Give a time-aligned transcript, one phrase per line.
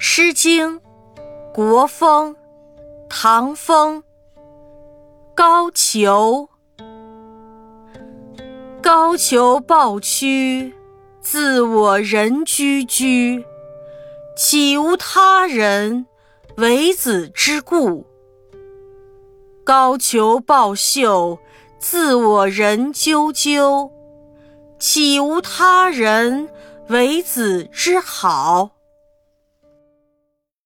[0.02, 0.80] 《诗经》
[1.52, 2.34] 《国风》
[3.10, 3.98] 《唐风》
[5.34, 6.48] 《高俅》。
[8.82, 10.74] 高俅抱屈，
[11.20, 13.44] 自我人居居，
[14.34, 16.06] 岂无他人
[16.56, 18.06] 为子之故？
[19.62, 21.38] 高俅抱袖，
[21.78, 23.90] 自我人啾啾，
[24.78, 26.48] 岂无他人
[26.88, 28.70] 为子之好？